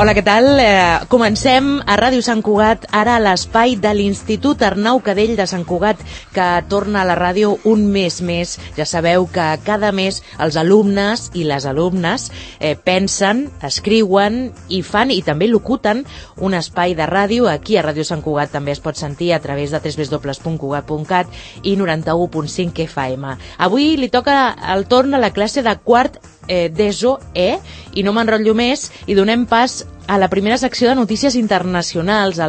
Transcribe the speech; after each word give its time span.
Hola, 0.00 0.14
què 0.16 0.22
tal? 0.24 0.46
Eh, 0.56 1.08
comencem 1.12 1.66
a 1.84 1.92
Ràdio 2.00 2.22
Sant 2.24 2.40
Cugat, 2.40 2.86
ara 2.96 3.18
a 3.18 3.20
l'espai 3.20 3.74
de 3.76 3.90
l'Institut 3.92 4.62
Arnau 4.64 5.02
Cadell 5.04 5.34
de 5.36 5.44
Sant 5.44 5.66
Cugat, 5.68 6.00
que 6.32 6.46
torna 6.72 7.02
a 7.02 7.04
la 7.04 7.18
ràdio 7.18 7.50
un 7.68 7.82
mes 7.92 8.16
més. 8.24 8.54
Ja 8.78 8.86
sabeu 8.88 9.26
que 9.28 9.50
cada 9.66 9.90
mes 9.92 10.22
els 10.40 10.56
alumnes 10.56 11.26
i 11.36 11.44
les 11.44 11.68
alumnes 11.68 12.30
eh, 12.32 12.78
pensen, 12.80 13.50
escriuen 13.60 14.40
i 14.72 14.80
fan 14.80 15.12
i 15.12 15.20
també 15.20 15.50
locuten 15.52 16.06
un 16.40 16.56
espai 16.56 16.96
de 16.96 17.04
ràdio. 17.04 17.52
Aquí 17.52 17.76
a 17.76 17.84
Ràdio 17.84 18.08
Sant 18.08 18.24
Cugat 18.24 18.56
també 18.56 18.72
es 18.72 18.80
pot 18.80 18.96
sentir 18.96 19.34
a 19.36 19.42
través 19.44 19.68
de 19.68 19.84
www.cugat.cat 19.84 21.40
i 21.60 21.76
91.5 21.76 22.88
FM. 22.88 23.36
Avui 23.68 23.98
li 24.00 24.08
toca 24.08 24.46
el 24.72 24.88
torn 24.88 25.12
a 25.12 25.20
la 25.20 25.34
classe 25.36 25.60
de 25.60 25.76
quart 25.84 26.16
eh, 26.48 26.68
d'ESO 26.72 27.18
E 27.34 27.58
i 27.94 28.04
no 28.06 28.12
m'enrotllo 28.16 28.56
més 28.56 28.88
i 29.06 29.16
donem 29.18 29.44
pas 29.50 29.82
a 30.10 30.18
la 30.18 30.26
primera 30.28 30.58
secció 30.58 30.88
de 30.88 30.96
notícies 30.98 31.36
internacionals 31.38 32.40
a 32.42 32.48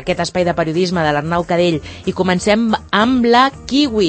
aquest 0.00 0.22
espai 0.24 0.42
de 0.42 0.54
periodisme 0.58 1.04
de 1.06 1.12
l'Arnau 1.14 1.44
Cadell 1.46 1.76
i 2.10 2.14
comencem 2.20 2.72
amb 2.90 3.28
la 3.30 3.44
Kiwi. 3.70 4.08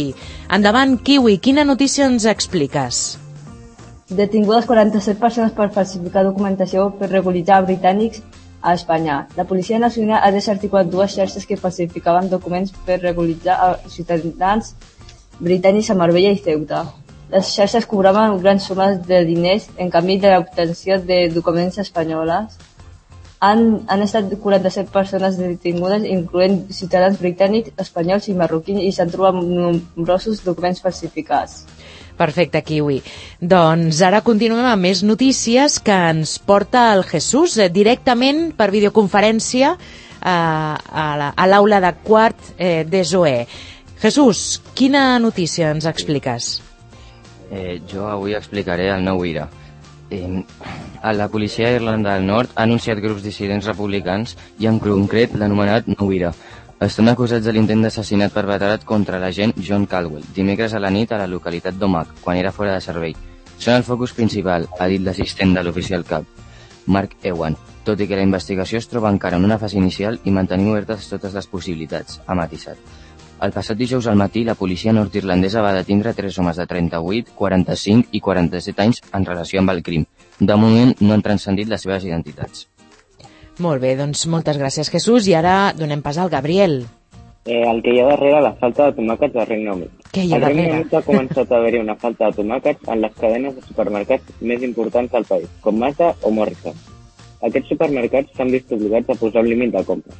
Endavant, 0.57 0.95
Kiwi, 0.97 1.35
quina 1.37 1.67
notícia 1.69 2.07
ens 2.09 2.25
expliques? 2.25 3.03
Detingudes 4.09 4.65
47 4.65 5.21
persones 5.21 5.53
per 5.53 5.69
falsificar 5.75 6.25
documentació 6.25 6.87
per 6.97 7.11
regularitzar 7.11 7.61
britànics 7.67 8.25
a 8.63 8.73
Espanya. 8.73 9.27
La 9.37 9.45
Policia 9.45 9.77
Nacional 9.77 10.25
ha 10.25 10.33
desarticulat 10.33 10.89
dues 10.89 11.13
xarxes 11.13 11.45
que 11.45 11.61
falsificaven 11.61 12.33
documents 12.33 12.73
per 12.89 12.97
regularitzar 13.03 13.59
a 13.61 13.71
ciutadans 13.85 14.73
britànics 15.37 15.93
a 15.93 15.99
Marbella 16.01 16.33
i 16.33 16.41
Ceuta. 16.41 16.87
Les 17.33 17.47
xarxes 17.49 17.87
cobraven 17.89 18.35
grans 18.43 18.65
sumes 18.69 18.99
de 19.07 19.23
diners 19.25 19.65
en 19.81 19.89
canvi 19.89 20.19
de 20.21 20.29
l'obtenció 20.35 20.99
de 21.01 21.31
documents 21.33 21.79
espanyoles. 21.81 22.59
Han, 23.43 23.63
han 23.89 24.03
estat 24.05 24.29
47 24.39 24.91
persones 24.93 25.39
detingudes, 25.39 26.05
incloent 26.05 26.59
ciutadans 26.71 27.17
britànics, 27.19 27.73
espanyols 27.81 28.27
i 28.29 28.35
marroquins, 28.37 28.83
i 28.85 28.91
s'han 28.93 29.09
trobat 29.11 29.39
nombrosos 29.41 30.43
documents 30.45 30.83
falsificats. 30.83 31.63
Perfecte, 32.17 32.61
Kiwi. 32.61 32.99
Doncs 33.41 34.03
ara 34.05 34.21
continuem 34.21 34.67
amb 34.69 34.85
més 34.85 35.01
notícies 35.01 35.79
que 35.81 35.95
ens 36.13 36.35
porta 36.37 36.91
el 36.93 37.01
Jesús 37.09 37.57
eh, 37.57 37.71
directament 37.73 38.51
per 38.53 38.69
videoconferència 38.75 39.71
eh, 39.73 40.27
a 40.29 41.47
l'aula 41.49 41.81
de 41.81 41.91
quart 42.05 42.53
eh, 42.59 42.83
d'ESOE. 42.85 43.39
Jesús, 44.05 44.61
quina 44.77 45.17
notícia 45.23 45.73
ens 45.73 45.89
expliques? 45.89 46.51
Eh, 47.51 47.81
jo 47.89 48.07
avui 48.07 48.35
explicaré 48.37 48.89
el 48.93 49.03
nou 49.05 49.25
IRA. 49.25 49.47
Eh, 50.13 50.43
la 51.17 51.27
policia 51.29 51.69
d'Irlanda 51.69 52.15
del 52.15 52.25
Nord 52.27 52.51
ha 52.55 52.63
anunciat 52.67 53.01
grups 53.01 53.23
dissidents 53.23 53.67
republicans 53.69 54.37
i 54.59 54.69
en 54.69 54.79
concret 54.79 55.35
l'anomenat 55.35 55.89
nou 55.95 56.11
IRA. 56.13 56.33
Estan 56.83 57.07
acusats 57.07 57.45
de 57.45 57.53
l'intent 57.55 57.83
d'assassinat 57.85 58.33
perpetrat 58.35 58.83
contra 58.83 59.19
l'agent 59.19 59.53
John 59.57 59.85
Caldwell 59.87 60.25
dimecres 60.35 60.73
a 60.73 60.81
la 60.83 60.91
nit 60.91 61.11
a 61.11 61.19
la 61.21 61.29
localitat 61.31 61.77
d'Omac, 61.79 62.17
quan 62.23 62.37
era 62.37 62.51
fora 62.51 62.73
de 62.73 62.81
servei. 62.83 63.15
Són 63.57 63.77
el 63.77 63.85
focus 63.87 64.11
principal, 64.17 64.67
ha 64.79 64.89
dit 64.91 65.01
l'assistent 65.01 65.53
de 65.55 65.63
l'oficial 65.63 66.03
cap, 66.03 66.25
Mark 66.85 67.15
Ewan, 67.23 67.55
tot 67.87 68.01
i 68.01 68.07
que 68.09 68.17
la 68.19 68.25
investigació 68.27 68.81
es 68.81 68.89
troba 68.91 69.11
encara 69.13 69.39
en 69.39 69.45
una 69.47 69.59
fase 69.61 69.77
inicial 69.79 70.19
i 70.25 70.35
mantenim 70.35 70.73
obertes 70.73 71.07
totes 71.11 71.35
les 71.37 71.47
possibilitats, 71.47 72.19
ha 72.27 72.35
matisat. 72.35 72.79
El 73.43 73.51
passat 73.51 73.75
dijous 73.75 74.05
al 74.07 74.15
matí, 74.15 74.45
la 74.47 74.55
policia 74.55 74.93
nord-irlandesa 74.95 75.61
va 75.65 75.73
detindre 75.75 76.13
tres 76.15 76.37
homes 76.39 76.55
de 76.55 76.65
38, 76.67 77.33
45 77.35 78.15
i 78.15 78.21
47 78.23 78.83
anys 78.85 79.01
en 79.11 79.25
relació 79.27 79.59
amb 79.59 79.73
el 79.73 79.81
crim. 79.83 80.05
De 80.39 80.55
moment 80.55 80.93
no 81.01 81.11
han 81.15 81.23
transcendit 81.25 81.67
les 81.67 81.83
seves 81.83 82.05
identitats. 82.07 82.69
Molt 83.59 83.83
bé, 83.83 83.97
doncs 83.99 84.23
moltes 84.31 84.57
gràcies, 84.61 84.89
Jesús. 84.93 85.27
I 85.27 85.35
ara 85.41 85.73
donem 85.75 86.01
pas 86.01 86.17
al 86.17 86.31
Gabriel. 86.31 86.85
Eh, 87.43 87.59
el 87.67 87.83
que 87.83 87.91
hi 87.91 87.99
ha 87.99 88.07
darrere 88.13 88.39
la 88.45 88.53
falta 88.61 88.87
de 88.87 88.95
tomàquets 89.01 89.35
al 89.35 89.49
Regne 89.49 89.73
Unit. 89.75 90.09
Què 90.15 90.23
hi 90.23 90.31
ha 90.31 90.39
al 90.39 90.45
Regne 90.47 90.63
darrere? 90.63 90.79
Unit 90.85 90.95
ha 90.95 91.05
començat 91.11 91.51
a 91.51 91.59
haver-hi 91.59 91.81
una 91.83 91.99
falta 91.99 92.29
de 92.29 92.39
tomàquets 92.39 92.91
en 92.95 93.01
les 93.03 93.17
cadenes 93.19 93.57
de 93.57 93.65
supermercats 93.67 94.43
més 94.53 94.63
importants 94.63 95.11
del 95.11 95.27
país, 95.33 95.51
com 95.65 95.83
Mazda 95.83 96.13
o 96.23 96.31
Morrison. 96.31 96.79
Aquests 97.43 97.75
supermercats 97.75 98.37
s'han 98.37 98.55
vist 98.55 98.71
obligats 98.71 99.11
a 99.11 99.19
posar 99.19 99.43
un 99.43 99.51
límit 99.51 99.75
de 99.75 99.83
compra. 99.83 100.15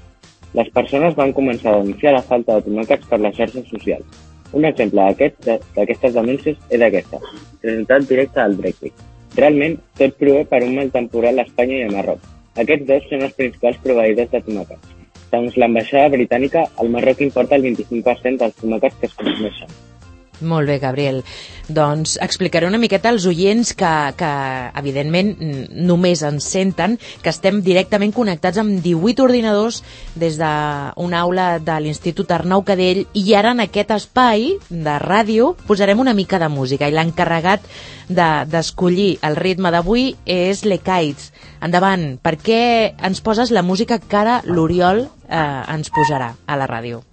Les 0.57 0.69
persones 0.73 1.15
van 1.17 1.31
començar 1.33 1.71
a 1.71 1.79
denunciar 1.81 2.13
la 2.13 2.21
falta 2.27 2.59
de 2.59 2.67
tomàquets 2.67 3.07
per 3.09 3.17
les 3.21 3.35
xarxes 3.37 3.65
socials. 3.73 4.19
Un 4.53 4.67
exemple 4.69 5.01
d'aquestes 5.01 5.79
aquest, 5.83 6.03
denúncies 6.13 6.59
és 6.69 6.83
aquesta, 6.87 7.21
resultat 7.63 8.05
directe 8.09 8.39
del 8.41 8.59
Brexit. 8.59 9.05
Realment, 9.39 9.79
tot 9.97 10.13
prové 10.19 10.43
per 10.51 10.59
un 10.61 10.75
mal 10.77 10.91
temporal 10.93 11.41
a 11.41 11.47
Espanya 11.47 11.79
i 11.79 11.87
a 11.87 11.93
Marroc. 11.95 12.27
Aquests 12.61 12.85
dos 12.91 13.07
són 13.09 13.25
els 13.29 13.33
principals 13.39 13.79
proveïdors 13.87 14.29
de 14.35 14.43
tomàquets. 14.49 14.93
Segons 15.31 15.57
l'ambaixada 15.57 16.13
britànica, 16.13 16.67
el 16.83 16.93
Marroc 16.93 17.25
importa 17.25 17.57
el 17.57 17.65
25% 17.71 18.43
dels 18.43 18.61
tomàquets 18.61 19.01
que 19.01 19.09
es 19.09 19.17
consumeixen. 19.17 19.73
Molt 20.43 20.67
bé, 20.67 20.77
Gabriel. 20.79 21.21
Doncs 21.71 22.17
explicaré 22.21 22.67
una 22.67 22.79
miqueta 22.81 23.07
als 23.09 23.25
oients 23.29 23.71
que, 23.79 23.91
que 24.19 24.31
evidentment, 24.79 25.31
només 25.87 26.23
ens 26.27 26.47
senten 26.51 26.97
que 27.23 27.31
estem 27.31 27.61
directament 27.63 28.11
connectats 28.15 28.59
amb 28.59 28.81
18 28.83 29.23
ordinadors 29.23 29.79
des 30.19 30.35
d'una 30.41 31.21
aula 31.21 31.47
de 31.63 31.77
l'Institut 31.85 32.31
Arnau 32.35 32.65
Cadell 32.67 33.05
i 33.15 33.23
ara 33.39 33.53
en 33.55 33.63
aquest 33.63 33.95
espai 33.95 34.49
de 34.69 34.97
ràdio 35.05 35.53
posarem 35.67 36.03
una 36.03 36.15
mica 36.17 36.41
de 36.41 36.51
música 36.51 36.91
i 36.91 36.95
l'encarregat 36.95 37.63
d'escollir 38.09 39.13
de, 39.15 39.27
el 39.29 39.39
ritme 39.39 39.71
d'avui 39.71 40.11
és 40.27 40.65
l'Ecaits. 40.67 41.31
Endavant, 41.63 42.17
per 42.19 42.35
què 42.43 42.61
ens 42.99 43.23
poses 43.23 43.55
la 43.55 43.63
música 43.63 44.01
que 44.03 44.19
ara 44.19 44.41
l'Oriol 44.43 45.05
eh, 45.07 45.39
ens 45.39 45.93
posarà 45.95 46.33
a 46.45 46.59
la 46.59 46.67
ràdio? 46.67 47.05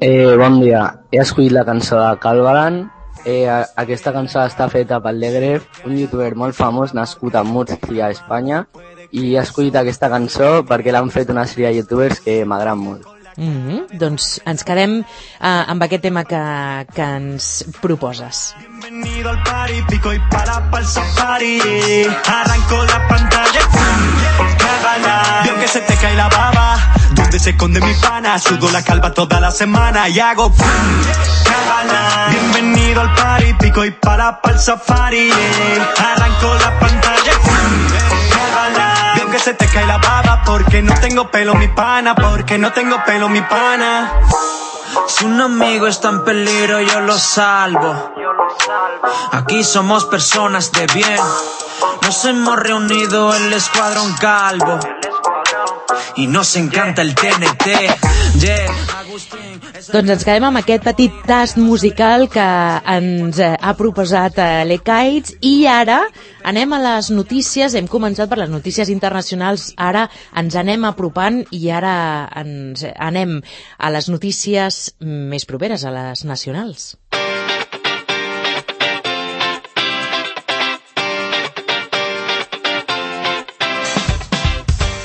Eh, 0.00 0.36
bon 0.38 0.60
dia. 0.60 1.00
He 1.10 1.18
escollit 1.18 1.50
la 1.50 1.64
cançó 1.66 1.98
de 1.98 2.12
Calvaran. 2.22 2.84
Eh, 3.24 3.50
aquesta 3.82 4.12
cançó 4.14 4.44
està 4.46 4.68
feta 4.70 5.00
pel 5.02 5.18
Legref, 5.18 5.66
un 5.90 5.96
youtuber 5.98 6.30
molt 6.38 6.54
famós 6.54 6.94
nascut 6.94 7.34
a 7.34 7.42
Múrcia, 7.42 8.06
a 8.06 8.12
Espanya, 8.14 8.62
i 9.10 9.34
he 9.34 9.42
escollit 9.42 9.74
aquesta 9.74 10.06
cançó 10.12 10.62
perquè 10.70 10.94
l'han 10.94 11.10
fet 11.10 11.34
una 11.34 11.48
sèrie 11.50 11.72
de 11.72 11.82
youtubers 11.82 12.22
que 12.22 12.44
m'agraden 12.46 12.84
molt. 12.84 13.17
Mm 13.38 13.54
-hmm. 13.54 13.98
Doncs 13.98 14.40
ens 14.44 14.62
quedem 14.66 14.98
uh, 14.98 15.70
amb 15.70 15.82
aquest 15.82 16.02
tema 16.02 16.24
que, 16.24 16.42
que 16.94 17.02
ens 17.02 17.64
proposes. 17.80 18.54
Bienvenido 18.58 19.30
al 19.30 19.42
party, 19.44 19.82
pico 19.88 20.12
y 20.12 20.18
para 20.30 20.70
pa'l 20.70 20.84
safari 20.84 21.60
Arranco 22.26 22.84
la 22.84 22.98
pantalla, 23.06 23.62
cágala 24.58 25.42
Veo 25.44 25.54
que 25.60 25.68
se 25.68 25.80
te 25.80 25.94
cae 25.96 26.14
la 26.16 26.28
baba 26.28 26.78
Donde 27.12 27.38
se 27.38 27.50
esconde 27.50 27.80
mi 27.80 27.94
pana 27.94 28.38
Sudo 28.38 28.70
la 28.70 28.82
calva 28.82 29.12
toda 29.14 29.38
la 29.40 29.50
semana 29.50 30.08
Y 30.08 30.18
hago 30.18 30.52
cágala 31.48 32.28
Bienvenido 32.30 33.00
al 33.00 33.14
party, 33.14 33.54
pico 33.60 33.84
y 33.84 33.90
para 33.92 34.40
pa'l 34.40 34.58
safari 34.58 35.30
Arranco 36.10 36.54
la 36.54 36.78
pantalla, 36.80 37.32
cágala 38.34 39.12
Veo 39.16 39.30
que 39.30 39.38
se 39.38 39.54
te 39.54 39.66
cae 39.66 39.86
la 39.86 39.98
baba 39.98 40.07
Porque 40.68 40.82
no 40.82 40.92
tengo 41.00 41.30
pelo 41.30 41.54
mi 41.54 41.66
pana 41.68 42.14
Porque 42.14 42.58
no 42.58 42.70
tengo 42.72 43.02
pelo 43.06 43.30
mi 43.30 43.40
pana 43.40 44.20
si 45.06 45.24
un 45.24 45.40
amigo 45.40 45.86
está 45.86 46.08
en 46.08 46.24
peligro, 46.24 46.80
yo 46.80 47.00
lo 47.00 47.18
salvo. 47.18 48.14
Aquí 49.32 49.62
somos 49.62 50.06
personas 50.06 50.72
de 50.72 50.86
bien. 50.86 51.20
Nos 52.02 52.24
hemos 52.24 52.58
reunido 52.58 53.34
el 53.34 53.52
escuadrón 53.52 54.14
calvo. 54.14 54.78
I 56.16 56.26
nos 56.26 56.56
encanta 56.56 57.02
el 57.02 57.14
TNT. 57.14 58.17
Doncs 58.38 60.10
ens 60.12 60.22
quedem 60.22 60.44
amb 60.46 60.60
aquest 60.60 60.84
petit 60.86 61.14
tast 61.26 61.58
musical 61.58 62.28
que 62.30 62.44
ens 62.94 63.40
ha 63.42 63.72
proposat 63.78 64.38
l'Ecaits 64.68 65.34
i 65.42 65.66
ara 65.66 65.96
anem 66.46 66.76
a 66.76 66.80
les 66.84 67.10
notícies, 67.10 67.74
hem 67.74 67.88
començat 67.90 68.30
per 68.30 68.38
les 68.38 68.52
notícies 68.52 68.92
internacionals, 68.94 69.72
ara 69.74 70.06
ens 70.38 70.54
anem 70.54 70.86
apropant 70.86 71.42
i 71.50 71.66
ara 71.74 71.96
ens 72.38 72.86
anem 72.94 73.40
a 73.42 73.90
les 73.96 74.06
notícies 74.12 74.94
més 75.02 75.48
properes, 75.48 75.82
a 75.82 75.90
les 75.94 76.22
nacionals. 76.28 76.92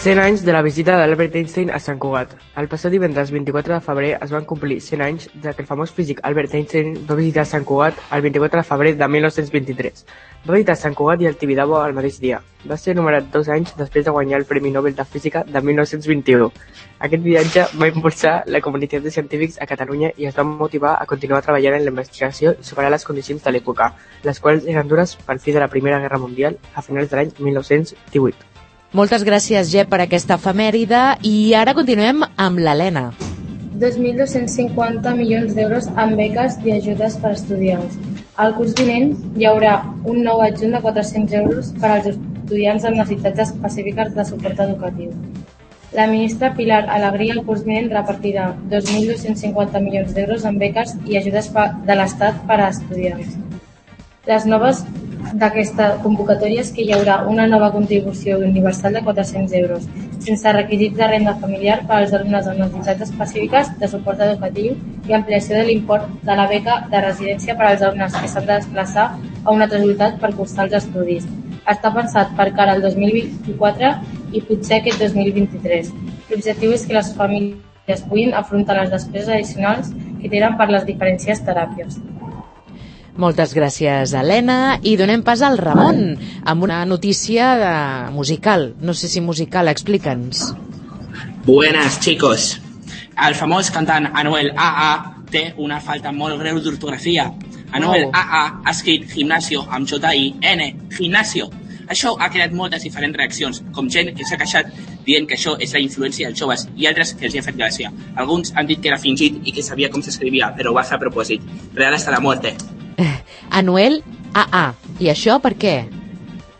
100 0.03 0.19
anys 0.19 0.41
de 0.43 0.51
la 0.51 0.61
visita 0.61 0.97
d'Albert 0.99 1.37
Einstein 1.39 1.69
a 1.71 1.77
Sant 1.79 1.95
Cugat. 1.95 2.33
El 2.59 2.65
passat 2.67 2.91
divendres 2.91 3.29
24 3.31 3.77
de 3.77 3.83
febrer 3.85 4.09
es 4.17 4.33
van 4.35 4.43
complir 4.43 4.81
100 4.83 5.03
anys 5.05 5.29
de 5.31 5.53
que 5.55 5.63
el 5.63 5.69
famós 5.69 5.93
físic 5.95 6.19
Albert 6.27 6.57
Einstein 6.59 6.97
va 7.07 7.15
visitar 7.15 7.45
Sant 7.47 7.63
Cugat 7.63 8.01
el 8.11 8.25
24 8.25 8.59
de 8.59 8.67
febrer 8.67 8.91
de 8.99 9.07
1923. 9.07 10.03
Va 10.43 10.57
visitar 10.57 10.75
Sant 10.75 10.99
Cugat 10.99 11.23
i 11.23 11.29
el 11.31 11.39
Tibidabo 11.39 11.79
el 11.79 11.95
mateix 11.95 12.19
dia. 12.19 12.41
Va 12.67 12.75
ser 12.75 12.97
anomenat 12.97 13.31
dos 13.31 13.47
anys 13.47 13.77
després 13.79 14.03
de 14.03 14.11
guanyar 14.11 14.41
el 14.41 14.45
Premi 14.51 14.75
Nobel 14.75 14.99
de 14.99 15.07
Física 15.07 15.45
de 15.47 15.63
1921. 15.71 16.51
Aquest 16.99 17.23
viatge 17.23 17.67
va 17.79 17.87
impulsar 17.95 18.37
la 18.51 18.59
comunitat 18.59 19.07
de 19.07 19.17
científics 19.21 19.55
a 19.61 19.71
Catalunya 19.71 20.11
i 20.17 20.27
es 20.27 20.35
va 20.35 20.43
motivar 20.43 20.97
a 20.99 21.07
continuar 21.07 21.45
treballant 21.47 21.79
en 21.79 21.87
la 21.87 21.95
investigació 21.95 22.57
i 22.59 22.71
superar 22.73 22.91
les 22.91 23.07
condicions 23.07 23.39
de 23.39 23.55
l'època, 23.55 23.93
les 24.27 24.43
quals 24.43 24.67
eren 24.67 24.91
dures 24.91 25.15
pel 25.23 25.39
fi 25.39 25.55
de 25.55 25.63
la 25.63 25.71
Primera 25.71 26.03
Guerra 26.03 26.19
Mundial 26.19 26.59
a 26.75 26.83
finals 26.83 27.07
de 27.07 27.21
l'any 27.21 27.39
1918. 27.39 28.52
Moltes 28.93 29.23
gràcies, 29.25 29.71
Jep, 29.73 29.87
per 29.89 30.03
aquesta 30.03 30.35
efemèride 30.37 30.99
i 31.25 31.55
ara 31.57 31.73
continuem 31.73 32.19
amb 32.37 32.59
l'Helena. 32.61 33.07
2.250 33.81 35.15
milions 35.17 35.55
d'euros 35.57 35.87
en 36.03 36.13
beques 36.19 36.59
i 36.61 36.75
ajudes 36.75 37.15
per 37.23 37.31
estudiants. 37.33 37.95
Al 38.37 38.53
curs 38.53 38.75
vinent 38.77 39.15
hi 39.33 39.47
haurà 39.49 39.79
un 40.05 40.21
nou 40.27 40.43
adjunt 40.45 40.77
de 40.77 40.81
400 40.85 41.39
euros 41.39 41.71
per 41.81 41.89
als 41.95 42.11
estudiants 42.11 42.85
amb 42.85 42.99
necessitats 43.01 43.47
específiques 43.47 44.13
de 44.13 44.27
suport 44.29 44.61
educatiu. 44.67 45.09
La 45.97 46.05
ministra 46.13 46.53
Pilar 46.53 46.83
Alegria 46.93 47.33
el 47.39 47.41
curs 47.49 47.65
vinent 47.65 47.89
repartirà 47.95 48.51
2.250 48.69 49.81
milions 49.87 50.13
d'euros 50.13 50.45
en 50.45 50.61
beques 50.61 50.93
i 51.09 51.17
ajudes 51.17 51.49
de 51.89 51.97
l'Estat 51.97 52.45
per 52.45 52.61
a 52.61 52.69
estudiants. 52.69 53.39
Les 54.29 54.45
noves 54.45 54.85
d'aquesta 55.39 55.85
convocatòria 56.03 56.61
és 56.61 56.71
que 56.73 56.83
hi 56.85 56.93
haurà 56.95 57.15
una 57.29 57.45
nova 57.49 57.71
contribució 57.73 58.37
universal 58.37 58.93
de 58.97 59.01
400 59.05 59.55
euros, 59.59 59.87
sense 60.25 60.53
requisits 60.55 60.97
de 60.97 61.07
renda 61.09 61.33
familiar 61.41 61.79
per 61.87 61.97
als 61.97 62.13
alumnes 62.13 62.47
amb 62.47 62.61
necessitats 62.61 63.09
específiques 63.09 63.71
de 63.79 63.89
suport 63.93 64.21
educatiu 64.27 64.77
i 65.09 65.17
ampliació 65.17 65.57
de 65.57 65.65
l'import 65.69 66.07
de 66.29 66.37
la 66.39 66.47
beca 66.51 66.77
de 66.91 67.01
residència 67.07 67.57
per 67.57 67.71
als 67.71 67.81
alumnes 67.81 68.15
que 68.19 68.29
s'han 68.29 68.47
de 68.47 68.59
desplaçar 68.59 69.09
a 69.43 69.51
una 69.51 69.65
altra 69.67 69.81
ciutat 69.81 70.21
per 70.21 70.33
cursar 70.37 70.67
els 70.67 70.77
estudis. 70.83 71.27
Està 71.65 71.93
pensat 71.95 72.33
per 72.37 72.51
cara 72.55 72.77
al 72.77 72.85
2024 72.85 73.93
i 74.33 74.41
potser 74.47 74.79
aquest 74.79 75.01
2023. 75.01 75.93
L'objectiu 76.29 76.73
és 76.77 76.85
que 76.87 76.97
les 76.99 77.13
famílies 77.17 78.07
puguin 78.09 78.33
afrontar 78.37 78.81
les 78.81 78.91
despeses 78.91 79.29
addicionals 79.29 79.93
que 80.21 80.29
tenen 80.29 80.59
per 80.59 80.69
les 80.71 80.85
diferències 80.87 81.41
teràpies. 81.47 81.99
Moltes 83.13 83.53
gràcies, 83.53 84.13
Helena. 84.17 84.79
I 84.81 84.95
donem 84.97 85.21
pas 85.21 85.43
al 85.45 85.59
Ramon 85.59 86.17
amb 86.49 86.63
una 86.65 86.79
notícia 86.89 87.53
de 87.61 88.11
musical. 88.11 88.71
No 88.81 88.95
sé 88.97 89.07
si 89.07 89.21
musical, 89.21 89.69
explica'ns. 89.69 90.53
Buenas, 91.45 91.99
chicos. 91.99 92.59
El 93.27 93.35
famós 93.37 93.69
cantant 93.69 94.09
Anuel 94.17 94.49
AA 94.57 94.93
té 95.29 95.53
una 95.61 95.79
falta 95.79 96.11
molt 96.11 96.39
greu 96.41 96.57
d'ortografia. 96.59 97.31
Anuel 97.71 98.07
Oh. 98.07 98.11
AA 98.13 98.61
ha 98.65 98.71
escrit 98.71 99.05
gimnasio 99.09 99.61
amb 99.69 99.87
J-I-N, 99.87 100.89
gimnasio. 100.97 101.49
Això 101.87 102.15
ha 102.19 102.29
creat 102.31 102.53
moltes 102.53 102.81
diferents 102.81 103.17
reaccions, 103.17 103.61
com 103.73 103.89
gent 103.89 104.13
que 104.17 104.25
s'ha 104.25 104.37
queixat 104.37 104.69
dient 105.05 105.27
que 105.27 105.35
això 105.35 105.57
és 105.59 105.73
la 105.73 105.79
influència 105.79 106.27
dels 106.27 106.39
joves 106.39 106.67
i 106.77 106.87
altres 106.87 107.13
que 107.13 107.25
els 107.25 107.35
hi 107.35 107.39
ha 107.39 107.43
fet 107.43 107.57
gràcia. 107.57 107.91
Alguns 108.15 108.53
han 108.55 108.65
dit 108.67 108.81
que 108.81 108.87
era 108.87 108.97
fingit 108.97 109.41
i 109.43 109.51
que 109.51 109.61
sabia 109.61 109.89
com 109.89 110.01
s'escrivia, 110.01 110.53
però 110.57 110.71
ho 110.71 110.73
va 110.73 110.83
fer 110.83 110.95
a 110.95 110.99
propòsit. 110.99 111.41
Real 111.75 111.93
hasta 111.93 112.11
la 112.11 112.19
muerte. 112.19 112.55
Anuel 113.49 114.03
AA. 114.33 114.73
I 114.99 115.09
això 115.13 115.39
per 115.41 115.55
què? 115.57 115.75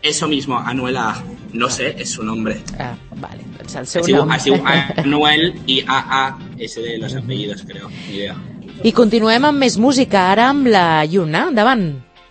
Eso 0.02 0.28
mismo, 0.28 0.58
Anuel 0.58 0.96
AA. 0.96 1.14
No 1.54 1.68
sé, 1.70 1.94
es 1.98 2.10
su 2.10 2.24
nombre. 2.24 2.56
Ah, 2.78 2.94
vale, 3.16 3.44
doncs 3.58 3.76
el 3.76 3.86
seu 3.86 4.02
Es 4.02 4.08
nom. 4.10 4.32
es 4.34 4.44
diu 4.44 4.56
Anuel 5.04 5.54
i 5.66 5.82
AA 5.86 6.24
es 6.58 6.74
de 6.74 6.98
los 6.98 7.14
apellidos, 7.14 7.62
creo. 7.66 7.88
Ni 7.88 8.16
idea. 8.16 8.34
I 8.82 8.90
continuem 8.92 9.44
amb 9.46 9.58
més 9.62 9.76
música, 9.78 10.26
ara 10.32 10.48
amb 10.50 10.66
la 10.66 11.04
Lluna. 11.06 11.46
Endavant. 11.52 11.84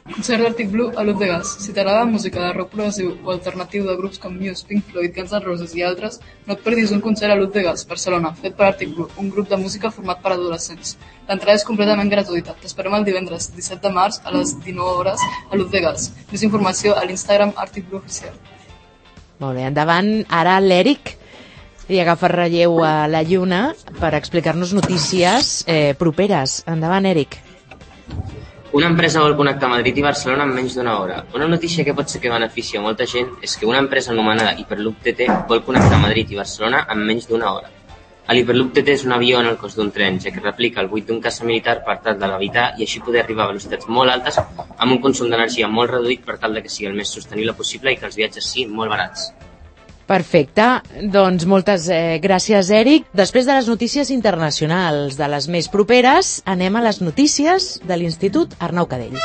Concert 0.04 0.42
d'Arctic 0.44 0.68
Blue 0.68 0.92
a 1.00 1.04
l'Ut 1.08 1.16
de 1.16 1.28
Gas. 1.30 1.54
Si 1.64 1.72
t'agrada 1.72 2.04
música 2.04 2.42
de 2.42 2.52
rock 2.52 2.74
progressiu 2.74 3.14
o 3.24 3.30
alternatiu 3.32 3.86
de 3.88 3.94
grups 3.96 4.20
com 4.20 4.34
Muse, 4.36 4.66
Pink 4.68 4.90
Floyd, 4.90 5.14
Guns 5.16 5.32
N' 5.32 5.46
Roses 5.46 5.76
i 5.80 5.84
altres, 5.88 6.18
no 6.44 6.58
et 6.58 6.64
perdis 6.66 6.92
un 6.92 7.00
concert 7.00 7.32
a 7.32 7.38
l'Ut 7.40 7.54
de 7.56 7.64
Gas, 7.64 7.86
Barcelona, 7.88 8.34
fet 8.42 8.58
per 8.58 8.66
Arctic 8.68 8.92
Blue, 8.98 9.08
un 9.16 9.30
grup 9.32 9.48
de 9.48 9.56
música 9.62 9.94
format 9.96 10.20
per 10.20 10.34
adolescents. 10.34 10.98
L'entrada 11.30 11.56
és 11.56 11.64
completament 11.64 12.12
gratuïta. 12.12 12.58
T'esperem 12.60 12.98
el 13.00 13.08
divendres 13.08 13.48
17 13.56 13.80
de 13.88 13.94
març 13.96 14.20
a 14.26 14.36
les 14.36 14.52
19 14.66 14.98
hores 15.00 15.24
a 15.24 15.56
l'Ut 15.56 15.72
de 15.72 15.84
Gas. 15.88 16.10
Més 16.34 16.44
informació 16.44 16.98
a 17.00 17.06
l'Instagram 17.08 17.56
Arctic 17.56 17.88
Blue 17.88 18.04
Oficial. 18.04 18.36
Molt 19.40 19.56
bé, 19.56 19.70
endavant. 19.72 20.12
Ara 20.28 20.60
l'Eric 20.60 21.16
i 21.88 22.04
agafa 22.04 22.28
relleu 22.28 22.84
a 22.84 23.08
la 23.08 23.24
Lluna 23.24 23.70
per 24.04 24.12
explicar-nos 24.20 24.76
notícies 24.76 25.62
eh, 25.64 25.96
properes. 25.96 26.60
Endavant, 26.68 27.08
Eric. 27.08 27.40
Una 28.74 28.88
empresa 28.90 29.22
vol 29.22 29.36
connectar 29.38 29.68
Madrid 29.70 30.00
i 30.02 30.04
Barcelona 30.04 30.48
en 30.48 30.54
menys 30.56 30.74
d'una 30.74 30.96
hora. 30.98 31.20
Una 31.38 31.46
notícia 31.46 31.84
que 31.86 31.94
pot 31.94 32.10
ser 32.10 32.22
que 32.24 32.32
beneficia 32.34 32.80
molta 32.82 33.06
gent 33.12 33.30
és 33.46 33.54
que 33.54 33.68
una 33.70 33.78
empresa 33.84 34.10
anomenada 34.16 34.56
Hyperloop 34.58 35.04
TT 35.06 35.28
vol 35.52 35.62
connectar 35.68 36.00
Madrid 36.02 36.34
i 36.34 36.40
Barcelona 36.40 36.80
en 36.90 37.04
menys 37.06 37.30
d'una 37.30 37.52
hora. 37.54 37.70
L'Hyperloop 38.34 38.74
TT 38.74 38.96
és 38.96 39.06
un 39.06 39.14
avió 39.14 39.44
en 39.44 39.52
el 39.52 39.60
cos 39.62 39.78
d'un 39.78 39.94
tren, 39.94 40.18
ja 40.26 40.34
que 40.34 40.42
replica 40.42 40.82
el 40.82 40.90
buit 40.90 41.06
d'un 41.06 41.22
caça 41.22 41.46
militar 41.46 41.84
per 41.86 42.00
tal 42.02 42.18
de 42.18 42.34
levitar 42.34 42.68
i 42.80 42.88
així 42.88 43.06
poder 43.06 43.22
arribar 43.22 43.46
a 43.46 43.52
velocitats 43.54 43.86
molt 43.86 44.10
altes 44.10 44.42
amb 44.42 44.90
un 44.90 45.02
consum 45.06 45.30
d'energia 45.30 45.70
molt 45.70 45.94
reduït 45.94 46.26
per 46.26 46.40
tal 46.42 46.58
de 46.58 46.66
que 46.66 46.74
sigui 46.76 46.90
el 46.90 46.98
més 46.98 47.14
sostenible 47.14 47.54
possible 47.54 47.94
i 47.94 48.02
que 48.02 48.10
els 48.10 48.18
viatges 48.18 48.50
siguin 48.56 48.74
molt 48.74 48.90
barats. 48.90 49.30
Perfecte, 50.08 50.66
doncs 51.14 51.46
moltes 51.48 51.88
eh, 51.88 52.20
gràcies, 52.24 52.70
Eric. 52.76 53.08
Després 53.16 53.48
de 53.48 53.56
les 53.56 53.70
notícies 53.72 54.12
internacionals, 54.12 55.16
de 55.16 55.30
les 55.32 55.48
més 55.48 55.70
properes, 55.72 56.42
anem 56.46 56.76
a 56.76 56.84
les 56.84 57.00
notícies 57.00 57.78
de 57.88 57.98
l'Institut 58.02 58.58
Arnau 58.60 58.90
Cadell. 58.92 59.16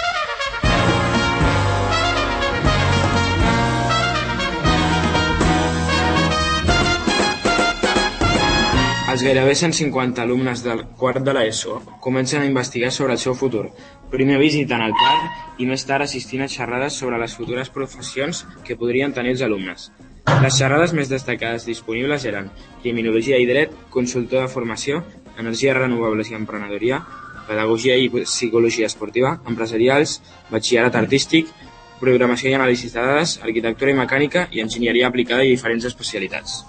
Els 9.09 9.23
gairebé 9.25 9.55
150 9.59 10.23
alumnes 10.23 10.61
del 10.63 10.85
quart 11.01 11.25
de 11.27 11.33
l'ESO 11.35 11.81
comencen 12.05 12.45
a 12.45 12.47
investigar 12.47 12.93
sobre 12.95 13.17
el 13.17 13.19
seu 13.19 13.35
futur. 13.35 13.65
Primer 14.13 14.37
visitant 14.39 14.85
el 14.85 14.95
parc 15.01 15.65
i 15.65 15.67
més 15.67 15.83
tard 15.89 16.07
assistint 16.07 16.45
a 16.45 16.49
xerrades 16.53 17.01
sobre 17.03 17.19
les 17.19 17.35
futures 17.35 17.73
professions 17.73 18.45
que 18.69 18.77
podrien 18.79 19.17
tenir 19.17 19.35
els 19.35 19.43
alumnes. 19.49 19.89
Les 20.29 20.55
xerrades 20.55 20.93
més 20.95 21.09
destacades 21.11 21.65
disponibles 21.67 22.25
eren 22.29 22.51
Criminologia 22.83 23.39
i 23.41 23.47
Dret, 23.49 23.73
Consultor 23.91 24.45
de 24.45 24.51
Formació, 24.53 25.01
Energies 25.41 25.75
Renovables 25.77 26.31
i 26.31 26.37
Emprenedoria, 26.37 27.01
Pedagogia 27.49 27.97
i 27.97 28.11
Psicologia 28.13 28.87
Esportiva, 28.87 29.39
Empresarials, 29.51 30.19
Batxillerat 30.53 30.99
Artístic, 31.01 31.51
Programació 31.99 32.53
i 32.53 32.57
Anàlisi 32.59 32.93
de 32.93 33.01
Dades, 33.01 33.39
Arquitectura 33.43 33.91
i 33.95 33.99
Mecànica 33.99 34.47
i 34.55 34.63
Enginyeria 34.63 35.09
Aplicada 35.11 35.47
i 35.47 35.55
diferents 35.57 35.89
especialitats. 35.89 36.61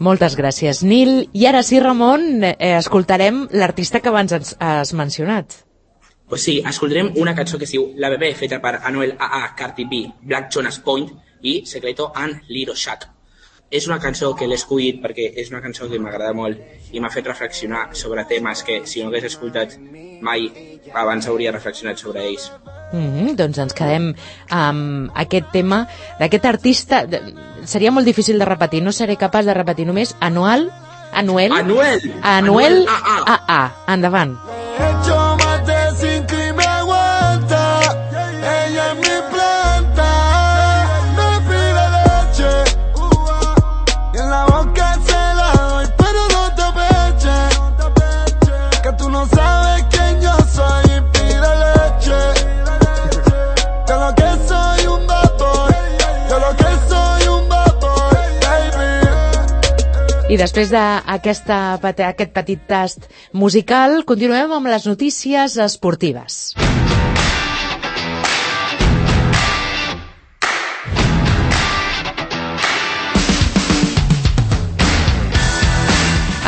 Moltes 0.00 0.36
gràcies, 0.38 0.80
Nil. 0.80 1.26
I 1.36 1.44
ara 1.50 1.60
sí, 1.66 1.80
Ramon, 1.82 2.44
eh, 2.48 2.54
escoltarem 2.78 3.48
l'artista 3.52 4.00
que 4.00 4.08
abans 4.08 4.32
has, 4.32 4.54
has 4.58 4.94
mencionat. 4.94 5.58
Pues 6.30 6.46
sí, 6.46 6.62
escoltarem 6.64 7.10
una 7.20 7.34
cançó 7.34 7.58
que 7.58 7.66
es 7.66 7.74
diu 7.74 7.90
La 8.00 8.08
Bebé, 8.08 8.30
feta 8.38 8.62
per 8.62 8.78
Anuel 8.88 9.16
AA, 9.18 9.50
Cardi 9.58 9.84
B, 9.90 10.06
Black 10.22 10.54
Jonas 10.54 10.78
Point 10.78 11.10
i 11.42 11.62
Secreto 11.66 12.12
and 12.14 12.42
Little 12.48 12.76
Shaq. 12.76 13.06
És 13.70 13.86
una 13.86 14.00
cançó 14.02 14.32
que 14.34 14.48
l'he 14.50 14.58
escollit 14.58 14.98
perquè 15.02 15.28
és 15.38 15.52
una 15.52 15.60
cançó 15.62 15.86
que 15.88 15.98
m'agrada 16.02 16.34
molt 16.34 16.58
i 16.90 17.00
m'ha 17.00 17.10
fet 17.14 17.28
reflexionar 17.30 17.84
sobre 17.94 18.24
temes 18.26 18.64
que 18.66 18.80
si 18.84 19.02
no 19.02 19.12
hagués 19.12 19.28
escoltat 19.28 19.76
mai 20.20 20.48
abans 20.92 21.28
hauria 21.30 21.52
reflexionat 21.54 21.98
sobre 21.98 22.26
ells. 22.26 22.50
Mm 22.92 23.10
-hmm, 23.14 23.36
doncs 23.36 23.58
ens 23.58 23.74
quedem 23.74 24.14
amb 24.48 25.10
aquest 25.14 25.52
tema 25.52 25.86
d'aquest 26.18 26.44
artista. 26.44 27.06
Seria 27.64 27.92
molt 27.92 28.06
difícil 28.06 28.38
de 28.38 28.44
repetir, 28.44 28.82
no 28.82 28.92
seré 28.92 29.16
capaç 29.16 29.44
de 29.44 29.54
repetir 29.54 29.86
només 29.86 30.16
anual, 30.20 30.72
Anuel, 31.12 31.52
Anuel! 31.52 32.00
Anuel 32.22 32.86
Anuel 32.86 32.86
AA. 32.88 33.44
AA. 33.46 33.94
Endavant. 33.94 34.38
hecho 34.80 35.04
más 35.04 35.14
de 35.14 35.19
I 60.30 60.36
després 60.38 60.70
d'aquesta 60.70 61.56
peti- 61.82 62.06
aquest 62.06 62.30
petit 62.36 62.60
tast 62.70 63.08
musical, 63.44 63.96
continuem 64.12 64.52
amb 64.60 64.70
les 64.70 64.86
notícies 64.86 65.56
esportives. 65.66 66.40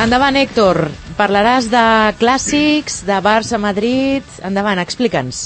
Endavant, 0.02 0.36
Héctor. 0.40 0.78
Parlaràs 1.18 1.68
de 1.70 1.82
clàssics, 2.18 3.02
de 3.06 3.18
Barça-Madrid... 3.22 4.26
Endavant, 4.48 4.80
explica'ns. 4.82 5.42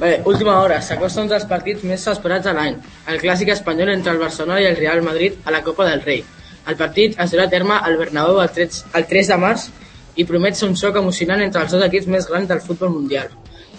Bé, 0.00 0.18
última 0.28 0.58
hora. 0.60 0.80
S'acosta 0.82 1.22
un 1.22 1.30
dels 1.30 1.46
partits 1.48 1.84
més 1.86 2.04
esperats 2.10 2.44
de 2.48 2.52
l'any. 2.56 2.76
El 3.08 3.20
clàssic 3.22 3.52
espanyol 3.54 3.92
entre 3.94 4.12
el 4.12 4.20
Barcelona 4.20 4.58
i 4.60 4.66
el 4.68 4.76
Real 4.80 5.04
Madrid 5.06 5.38
a 5.46 5.54
la 5.54 5.62
Copa 5.64 5.86
del 5.88 6.02
Rei. 6.04 6.24
El 6.70 6.76
partit 6.80 7.18
es 7.20 7.32
durà 7.34 7.44
a 7.44 7.52
terme 7.52 7.76
al 7.76 7.98
Bernabéu 8.00 8.40
el 8.40 8.52
3, 8.56 8.84
el 8.98 9.08
3 9.10 9.32
de 9.34 9.40
març 9.40 9.66
i 10.16 10.24
promet 10.28 10.56
ser 10.56 10.68
un 10.70 10.76
xoc 10.80 10.96
emocionant 10.96 11.42
entre 11.44 11.64
els 11.64 11.74
dos 11.74 11.82
equips 11.84 12.06
més 12.14 12.28
grans 12.30 12.48
del 12.48 12.62
futbol 12.64 12.92
mundial. 12.94 13.28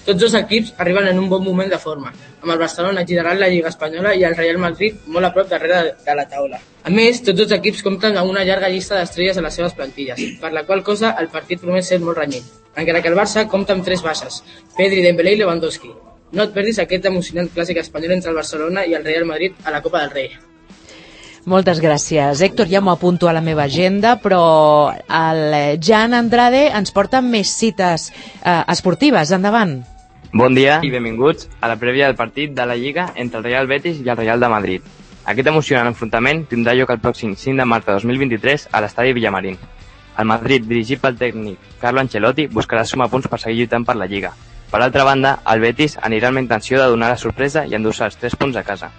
Tots 0.06 0.22
dos 0.22 0.36
equips 0.38 0.76
arriben 0.84 1.08
en 1.10 1.18
un 1.18 1.30
bon 1.32 1.42
moment 1.42 1.72
de 1.72 1.80
forma, 1.82 2.12
amb 2.44 2.52
el 2.54 2.60
Barcelona 2.62 3.02
liderant 3.02 3.40
la 3.42 3.50
Lliga 3.50 3.72
Espanyola 3.72 4.12
i 4.14 4.22
el 4.28 4.36
Real 4.38 4.60
Madrid 4.62 5.08
molt 5.10 5.26
a 5.26 5.32
prop 5.34 5.50
darrere 5.50 5.80
de 6.06 6.16
la 6.20 6.28
taula. 6.30 6.62
A 6.86 6.94
més, 6.94 7.24
tots 7.26 7.40
dos 7.40 7.56
equips 7.58 7.82
compten 7.82 8.22
amb 8.22 8.30
una 8.30 8.46
llarga 8.46 8.70
llista 8.70 9.00
d'estrelles 9.00 9.42
a 9.42 9.48
les 9.48 9.58
seves 9.58 9.74
plantilles, 9.74 10.22
per 10.42 10.54
la 10.54 10.62
qual 10.70 10.86
cosa 10.86 11.16
el 11.18 11.34
partit 11.34 11.64
promet 11.66 11.90
ser 11.90 11.98
molt 12.06 12.22
renyit, 12.22 12.46
encara 12.76 13.02
que 13.02 13.10
el 13.10 13.18
Barça 13.18 13.48
compta 13.50 13.74
amb 13.74 13.88
tres 13.88 14.06
baixes, 14.06 14.44
Pedri, 14.78 15.02
Dembélé 15.02 15.34
i 15.34 15.42
Lewandowski. 15.42 15.96
No 16.38 16.46
et 16.46 16.54
perdis 16.54 16.78
aquest 16.84 17.10
emocionant 17.10 17.50
clàssic 17.56 17.82
espanyol 17.82 18.20
entre 18.20 18.30
el 18.30 18.44
Barcelona 18.44 18.86
i 18.86 18.94
el 18.94 19.10
Real 19.10 19.26
Madrid 19.26 19.58
a 19.66 19.74
la 19.74 19.82
Copa 19.82 20.06
del 20.06 20.14
Rei. 20.20 20.36
Moltes 21.46 21.78
gràcies. 21.78 22.40
Héctor, 22.42 22.66
ja 22.72 22.82
m'ho 22.82 22.90
apunto 22.96 23.28
a 23.30 23.34
la 23.36 23.42
meva 23.46 23.68
agenda, 23.70 24.16
però 24.18 24.90
el 24.90 25.78
Jan 25.78 26.18
Andrade 26.18 26.72
ens 26.74 26.90
porta 26.92 27.22
més 27.22 27.52
cites 27.54 28.08
eh, 28.10 28.64
esportives. 28.74 29.30
Endavant. 29.36 29.78
Bon 30.34 30.58
dia 30.58 30.80
i 30.84 30.90
benvinguts 30.90 31.46
a 31.62 31.70
la 31.70 31.78
prèvia 31.78 32.10
del 32.10 32.18
partit 32.18 32.52
de 32.58 32.66
la 32.66 32.76
Lliga 32.76 33.12
entre 33.16 33.40
el 33.40 33.46
Real 33.46 33.70
Betis 33.70 34.02
i 34.02 34.10
el 34.10 34.18
Real 34.18 34.42
de 34.42 34.50
Madrid. 34.50 34.90
Aquest 35.26 35.54
emocionant 35.54 35.88
enfrontament 35.94 36.44
tindrà 36.50 36.74
lloc 36.74 36.92
el 36.92 37.00
pròxim 37.06 37.38
5 37.38 37.62
de 37.62 37.70
març 37.70 37.86
de 37.86 37.94
2023 37.94 38.68
a 38.72 38.82
l'estadi 38.82 39.14
Villamarín. 39.14 39.62
El 40.18 40.26
Madrid, 40.26 40.66
dirigit 40.66 41.02
pel 41.02 41.18
tècnic 41.22 41.74
Carlo 41.80 42.02
Ancelotti, 42.02 42.50
buscarà 42.50 42.84
sumar 42.90 43.12
punts 43.14 43.30
per 43.30 43.40
seguir 43.40 43.62
lluitant 43.62 43.86
per 43.86 43.96
la 44.02 44.10
Lliga. 44.10 44.34
Per 44.72 44.82
altra 44.82 45.06
banda, 45.06 45.40
el 45.54 45.62
Betis 45.62 46.00
anirà 46.02 46.34
amb 46.34 46.42
la 46.42 46.48
intenció 46.50 46.82
de 46.82 46.90
donar 46.90 47.14
la 47.14 47.22
sorpresa 47.22 47.68
i 47.70 47.78
endur-se 47.78 48.10
els 48.10 48.18
3 48.18 48.36
punts 48.42 48.58
a 48.58 48.66
casa. 48.66 48.90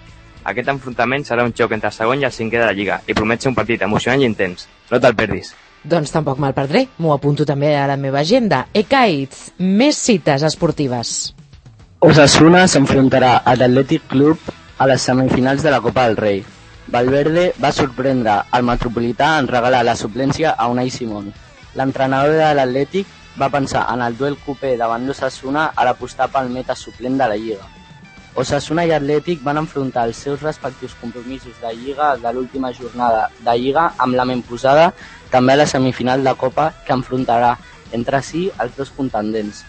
Aquest 0.47 0.69
enfrontament 0.71 1.25
serà 1.27 1.43
un 1.43 1.51
xoc 1.51 1.73
entre 1.75 1.89
el 1.91 1.95
segon 1.95 2.21
i 2.21 2.27
el 2.27 2.31
cinquè 2.31 2.61
de 2.61 2.65
la 2.65 2.75
Lliga 2.75 3.01
i 3.07 3.15
promet 3.17 3.43
ser 3.43 3.49
un 3.51 3.57
partit 3.57 3.81
emocionant 3.83 4.21
i 4.23 4.27
intens. 4.29 4.67
No 4.91 4.99
te'l 5.03 5.15
perdis. 5.17 5.51
Doncs 5.83 6.13
tampoc 6.13 6.39
me'l 6.39 6.55
perdré. 6.55 6.85
M'ho 7.03 7.11
apunto 7.13 7.45
també 7.45 7.73
a 7.75 7.87
la 7.89 7.97
meva 7.99 8.21
agenda. 8.23 8.65
Ekaitz, 8.73 9.51
més 9.59 9.99
cites 9.99 10.45
esportives. 10.47 11.33
Osasuna 11.99 12.63
s'enfrontarà 12.71 13.41
a 13.43 13.55
l'Atlètic 13.59 14.07
Club 14.11 14.51
a 14.77 14.87
les 14.87 15.01
semifinals 15.01 15.63
de 15.65 15.73
la 15.73 15.81
Copa 15.81 16.07
del 16.07 16.17
Rei. 16.17 16.43
Valverde 16.87 17.49
va 17.59 17.73
sorprendre 17.75 18.37
al 18.51 18.63
Metropolità 18.63 19.33
en 19.41 19.49
regalar 19.51 19.83
la 19.83 19.95
suplència 19.99 20.53
a 20.55 20.69
Unai 20.71 20.91
Simón. 20.93 21.33
L'entrenador 21.75 22.37
de 22.39 22.53
l'Atlètic 22.55 23.09
va 23.41 23.51
pensar 23.51 23.83
en 23.93 24.05
el 24.05 24.15
duel 24.17 24.37
cupé 24.45 24.77
davant 24.77 25.03
l'Osasuna 25.05 25.71
a 25.75 25.83
l'apostar 25.85 26.29
pel 26.31 26.53
meta 26.53 26.75
suplent 26.75 27.19
de 27.19 27.27
la 27.27 27.35
Lliga. 27.35 27.67
Osasuna 28.37 28.83
i 28.85 28.91
Atlètic 28.93 29.39
van 29.41 29.57
enfrontar 29.57 30.03
els 30.05 30.19
seus 30.21 30.43
respectius 30.45 30.91
compromisos 31.01 31.55
de 31.57 31.71
Lliga 31.73 32.11
de 32.21 32.33
l'última 32.35 32.69
jornada 32.69 33.23
de 33.41 33.55
Lliga 33.57 33.87
amb 34.05 34.13
la 34.19 34.27
ment 34.29 34.43
posada 34.45 34.91
també 35.33 35.55
a 35.55 35.61
la 35.63 35.65
semifinal 35.71 36.21
de 36.27 36.35
Copa 36.37 36.67
que 36.85 36.93
enfrontarà 36.93 37.55
entre 37.97 38.21
si 38.21 38.43
els 38.61 38.77
dos 38.77 38.93
contendents. 38.93 39.63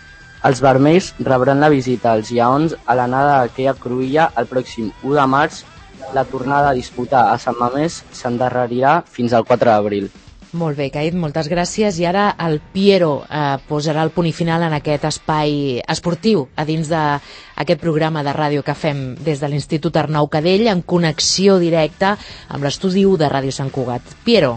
Els 0.44 0.60
vermells 0.60 1.14
rebran 1.30 1.64
la 1.64 1.72
visita 1.72 2.12
als 2.12 2.28
lleons 2.28 2.76
a 2.84 2.98
l'anada 2.98 3.40
d'aquella 3.40 3.78
cruïlla 3.80 4.30
el 4.36 4.52
pròxim 4.52 4.92
1 5.00 5.16
de 5.16 5.26
març. 5.38 5.64
La 6.12 6.28
tornada 6.28 6.68
a 6.68 6.76
disputar 6.76 7.30
a 7.32 7.38
Sant 7.40 7.56
Mamés 7.56 8.02
s'endarrerirà 8.12 8.98
fins 9.16 9.32
al 9.32 9.48
4 9.48 9.72
d'abril. 9.72 10.12
Molt 10.56 10.78
bé, 10.78 10.86
Caid, 10.88 11.12
moltes 11.12 11.48
gràcies. 11.50 11.98
I 12.00 12.06
ara 12.08 12.30
el 12.40 12.56
Piero 12.72 13.24
eh, 13.28 13.58
posarà 13.68 14.00
el 14.06 14.12
punt 14.14 14.30
i 14.30 14.32
final 14.32 14.62
en 14.64 14.72
aquest 14.78 15.04
espai 15.04 15.82
esportiu 15.84 16.46
a 16.56 16.64
dins 16.64 16.88
d'aquest 16.88 17.82
programa 17.82 18.22
de 18.24 18.32
ràdio 18.32 18.64
que 18.64 18.76
fem 18.78 19.12
des 19.20 19.42
de 19.42 19.50
l'Institut 19.52 19.96
Arnau 20.00 20.30
Cadell 20.32 20.70
en 20.72 20.80
connexió 20.80 21.58
directa 21.60 22.14
amb 22.48 22.64
l'estudi 22.64 23.04
1 23.04 23.20
de 23.20 23.28
Ràdio 23.28 23.52
Sant 23.52 23.68
Cugat. 23.74 24.16
Piero. 24.24 24.56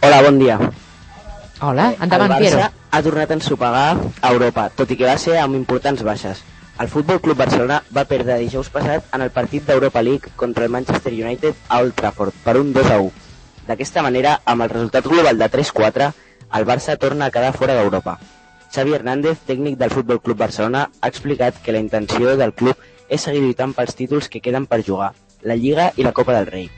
Hola, 0.00 0.22
bon 0.24 0.40
dia. 0.40 0.56
Hola, 1.60 1.90
endavant, 2.00 2.32
el 2.32 2.38
Barça 2.38 2.56
Piero. 2.56 2.72
ha 2.90 3.02
tornat 3.04 3.30
a 3.30 3.36
ensopegar 3.36 3.86
a 3.96 4.32
Europa, 4.32 4.70
tot 4.76 4.90
i 4.90 4.96
que 4.96 5.08
va 5.08 5.18
ser 5.20 5.36
amb 5.42 5.56
importants 5.56 6.02
baixes. 6.04 6.42
El 6.80 6.88
Futbol 6.88 7.20
Club 7.20 7.36
Barcelona 7.40 7.82
va 7.92 8.04
perdre 8.08 8.40
dijous 8.40 8.68
passat 8.72 9.04
en 9.12 9.24
el 9.24 9.30
partit 9.36 9.68
d'Europa 9.68 10.02
League 10.02 10.32
contra 10.36 10.64
el 10.64 10.72
Manchester 10.72 11.12
United 11.12 11.54
a 11.68 11.80
Old 11.80 11.96
Trafford 11.96 12.36
per 12.44 12.56
un 12.60 12.72
2 12.72 12.90
a 12.90 13.00
1. 13.04 13.25
D'aquesta 13.66 14.02
manera, 14.06 14.38
amb 14.46 14.62
el 14.62 14.70
resultat 14.70 15.06
global 15.10 15.38
de 15.38 15.50
3-4, 15.50 16.12
el 16.54 16.66
Barça 16.66 16.94
torna 17.02 17.26
a 17.26 17.34
quedar 17.34 17.52
fora 17.56 17.74
d'Europa. 17.74 18.18
Xavi 18.70 18.94
Hernández, 18.94 19.40
tècnic 19.48 19.78
del 19.80 19.90
Futbol 19.90 20.20
Club 20.22 20.38
Barcelona, 20.38 20.84
ha 21.00 21.10
explicat 21.10 21.58
que 21.62 21.74
la 21.74 21.82
intenció 21.82 22.36
del 22.38 22.54
club 22.54 22.76
és 23.08 23.26
seguir 23.26 23.42
lluitant 23.42 23.74
pels 23.74 23.98
títols 23.98 24.28
que 24.30 24.42
queden 24.44 24.66
per 24.70 24.84
jugar, 24.86 25.12
la 25.42 25.56
Lliga 25.58 25.90
i 25.96 26.06
la 26.06 26.14
Copa 26.14 26.36
del 26.36 26.46
Rei. 26.46 26.68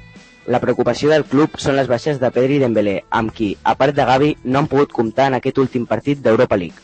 La 0.49 0.61
preocupació 0.65 1.11
del 1.13 1.27
club 1.29 1.59
són 1.61 1.77
les 1.77 1.89
baixes 1.93 2.21
de 2.21 2.31
Pedri 2.33 2.57
i 2.57 2.63
Dembélé, 2.63 3.03
amb 3.11 3.35
qui, 3.37 3.51
a 3.65 3.75
part 3.77 3.93
de 3.97 4.09
Gavi, 4.09 4.31
no 4.45 4.63
han 4.63 4.69
pogut 4.73 4.95
comptar 4.97 5.29
en 5.29 5.37
aquest 5.37 5.61
últim 5.61 5.85
partit 5.87 6.25
d'Europa 6.25 6.57
League. 6.57 6.81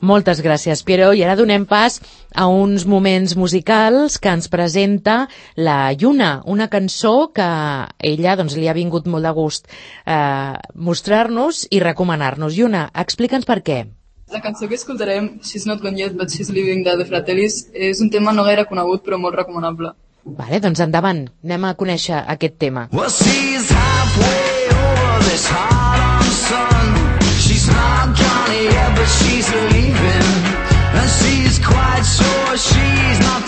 Moltes 0.00 0.40
gràcies, 0.44 0.82
Piero. 0.86 1.10
I 1.12 1.24
ara 1.26 1.36
donem 1.38 1.64
pas 1.66 1.98
a 2.34 2.46
uns 2.46 2.86
moments 2.86 3.34
musicals 3.36 4.18
que 4.18 4.30
ens 4.30 4.48
presenta 4.48 5.26
la 5.56 5.92
Lluna, 5.92 6.42
una 6.46 6.68
cançó 6.68 7.30
que 7.34 7.48
ella 7.98 8.36
doncs, 8.38 8.56
li 8.56 8.68
ha 8.68 8.76
vingut 8.76 9.08
molt 9.10 9.26
de 9.26 9.32
gust 9.34 9.68
eh, 10.06 10.54
mostrar-nos 10.74 11.66
i 11.70 11.82
recomanar-nos. 11.82 12.54
Lluna, 12.56 12.88
explica'ns 12.94 13.48
per 13.48 13.62
què. 13.62 13.84
La 14.28 14.42
cançó 14.44 14.68
que 14.68 14.76
escoltarem, 14.76 15.38
She's 15.42 15.64
Not 15.66 15.80
Gone 15.80 15.96
Yet 15.98 16.18
But 16.18 16.30
She's 16.30 16.50
Living 16.50 16.84
de 16.84 16.98
The 17.00 17.06
Fratellis, 17.08 17.70
és 17.72 18.02
un 18.04 18.10
tema 18.12 18.34
no 18.36 18.44
gaire 18.44 18.66
conegut 18.68 19.06
però 19.06 19.16
molt 19.16 19.38
recomanable. 19.40 19.94
Vale, 20.28 20.60
doncs 20.60 20.84
endavant, 20.84 21.24
anem 21.44 21.64
a 21.64 21.74
conèixer 21.80 22.20
aquest 22.36 22.60
tema. 22.60 22.88
Well, 22.92 23.08
she's 23.08 23.72
halfway 23.72 24.68
over 24.76 25.24
this. 25.24 25.48
She's 25.48 25.77
yet, 28.52 28.96
but 28.96 29.06
she's 29.06 29.48
leaving. 29.72 30.28
And 30.98 31.10
she's 31.18 31.58
quite 31.58 32.02
sure 32.02 32.56
she's 32.56 33.18
not 33.20 33.47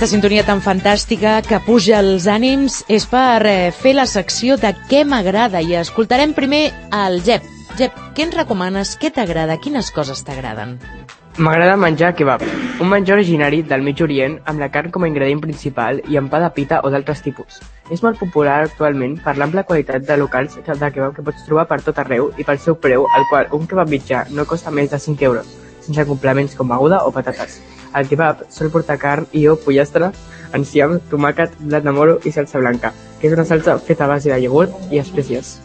Aquesta 0.00 0.16
sintonia 0.16 0.46
tan 0.48 0.62
fantàstica 0.64 1.34
que 1.44 1.58
puja 1.60 1.98
els 2.00 2.24
ànims 2.24 2.78
és 2.88 3.04
per 3.04 3.42
eh, 3.44 3.68
fer 3.68 3.90
la 3.92 4.06
secció 4.08 4.54
de 4.56 4.70
què 4.88 5.02
m'agrada 5.04 5.60
i 5.60 5.74
escoltarem 5.76 6.30
primer 6.32 6.60
el 6.96 7.18
Jep. 7.26 7.44
Jep, 7.76 7.98
què 8.16 8.24
ens 8.24 8.38
recomanes? 8.38 8.94
Què 8.96 9.10
t'agrada? 9.12 9.58
Quines 9.60 9.90
coses 9.92 10.22
t'agraden? 10.24 10.78
M'agrada 11.36 11.74
menjar 11.76 12.14
kebab, 12.16 12.40
un 12.80 12.88
menjar 12.88 13.18
originari 13.18 13.60
del 13.60 13.84
mig 13.84 14.00
orient 14.00 14.38
amb 14.48 14.64
la 14.64 14.70
carn 14.72 14.88
com 14.94 15.04
a 15.04 15.10
ingredient 15.10 15.42
principal 15.44 16.00
i 16.08 16.16
amb 16.16 16.32
pa 16.32 16.40
de 16.40 16.48
pita 16.56 16.78
o 16.80 16.88
d'altres 16.94 17.20
tipus. 17.26 17.60
És 17.92 18.00
molt 18.00 18.16
popular 18.22 18.62
actualment 18.70 19.18
per 19.20 19.36
l'àmplia 19.36 19.66
qualitat 19.68 20.08
de 20.08 20.16
locals 20.16 20.56
de 20.56 20.90
kebab 20.94 21.12
que 21.18 21.26
pots 21.28 21.44
trobar 21.44 21.66
per 21.68 21.82
tot 21.84 22.00
arreu 22.00 22.32
i 22.40 22.48
pel 22.48 22.62
seu 22.64 22.80
preu, 22.80 23.04
al 23.04 23.28
qual 23.28 23.52
un 23.52 23.68
kebab 23.68 23.92
mitjà 23.92 24.24
no 24.32 24.48
costa 24.48 24.72
més 24.72 24.88
de 24.96 25.02
5 25.10 25.28
euros, 25.28 25.52
sense 25.84 26.08
complements 26.08 26.56
com 26.56 26.72
beguda 26.72 27.04
o 27.04 27.12
patates. 27.12 27.60
El 27.96 28.08
kebab 28.08 28.44
sol 28.52 28.70
portar 28.70 28.98
carn 28.98 29.26
i 29.32 29.46
o 29.48 29.56
pollastre, 29.58 30.12
enciam, 30.56 30.98
tomàquet, 31.10 31.56
blat 31.60 31.84
de 31.86 31.94
moro 31.94 32.18
i 32.24 32.32
salsa 32.34 32.62
blanca, 32.62 32.92
que 33.20 33.28
és 33.28 33.34
una 33.36 33.46
salsa 33.48 33.78
feta 33.78 34.06
a 34.06 34.12
base 34.14 34.30
de 34.30 34.38
iogurt 34.44 34.92
i 34.92 35.02
espècies. 35.02 35.58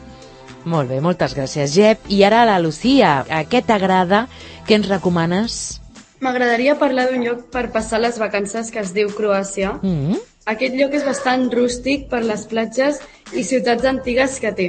Molt 0.65 0.89
bé, 0.89 0.99
moltes 1.01 1.35
gràcies, 1.37 1.73
Jep. 1.75 2.07
I 2.09 2.23
ara 2.25 2.45
la 2.49 2.57
Lucía, 2.59 3.19
a 3.29 3.43
què 3.45 3.61
t'agrada? 3.61 4.25
Què 4.65 4.79
ens 4.79 4.89
recomanes? 4.89 5.79
M'agradaria 6.25 6.77
parlar 6.81 7.05
d'un 7.11 7.21
lloc 7.21 7.43
per 7.53 7.67
passar 7.75 7.99
les 8.01 8.17
vacances 8.17 8.71
que 8.73 8.81
es 8.81 8.93
diu 8.95 9.11
Croàcia. 9.13 9.77
Mm 9.81 9.97
-hmm. 10.01 10.21
Aquest 10.45 10.75
lloc 10.75 10.93
és 10.93 11.05
bastant 11.05 11.51
rústic 11.53 12.09
per 12.09 12.23
les 12.23 12.45
platges 12.45 12.99
i 13.33 13.43
ciutats 13.43 13.85
antigues 13.85 14.39
que 14.39 14.51
té. 14.51 14.67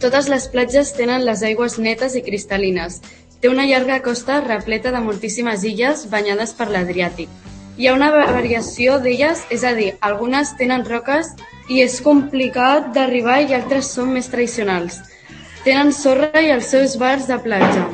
Totes 0.00 0.28
les 0.28 0.48
platges 0.48 0.94
tenen 0.96 1.24
les 1.24 1.42
aigües 1.42 1.78
netes 1.78 2.14
i 2.14 2.22
cristal·lines. 2.22 3.00
Té 3.40 3.48
una 3.48 3.64
llarga 3.64 4.02
costa 4.04 4.42
repleta 4.44 4.90
de 4.92 5.00
moltíssimes 5.00 5.62
illes 5.64 6.02
banyades 6.12 6.50
per 6.58 6.66
l'Adriàtic. 6.68 7.30
Hi 7.80 7.86
ha 7.88 7.94
una 7.96 8.10
variació 8.12 8.98
d'elles, 9.00 9.46
és 9.48 9.64
a 9.64 9.72
dir, 9.78 9.94
algunes 10.04 10.50
tenen 10.58 10.84
roques 10.84 11.30
i 11.72 11.80
és 11.80 11.96
complicat 12.04 12.90
d'arribar 12.92 13.38
i 13.46 13.56
altres 13.56 13.88
són 13.96 14.12
més 14.12 14.28
tradicionals. 14.28 14.98
Tenen 15.64 15.94
sorra 15.96 16.44
i 16.44 16.52
els 16.52 16.68
seus 16.68 16.98
bars 17.00 17.30
de 17.32 17.40
platja. 17.40 17.88